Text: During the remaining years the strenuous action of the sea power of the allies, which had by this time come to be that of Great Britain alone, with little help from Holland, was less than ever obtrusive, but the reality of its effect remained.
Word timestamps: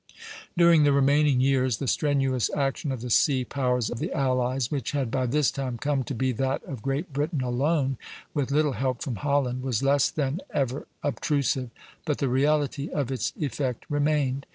During 0.57 0.83
the 0.83 0.93
remaining 0.93 1.41
years 1.41 1.77
the 1.77 1.87
strenuous 1.87 2.49
action 2.57 2.91
of 2.91 3.01
the 3.01 3.11
sea 3.11 3.45
power 3.45 3.77
of 3.77 3.99
the 3.99 4.11
allies, 4.13 4.71
which 4.71 4.93
had 4.93 5.11
by 5.11 5.27
this 5.27 5.51
time 5.51 5.77
come 5.77 6.01
to 6.05 6.15
be 6.15 6.31
that 6.31 6.63
of 6.63 6.81
Great 6.81 7.13
Britain 7.13 7.41
alone, 7.41 7.99
with 8.33 8.49
little 8.49 8.71
help 8.73 9.03
from 9.03 9.17
Holland, 9.17 9.61
was 9.61 9.83
less 9.83 10.09
than 10.09 10.39
ever 10.55 10.87
obtrusive, 11.03 11.69
but 12.03 12.17
the 12.17 12.29
reality 12.29 12.89
of 12.89 13.11
its 13.11 13.31
effect 13.39 13.85
remained. 13.89 14.47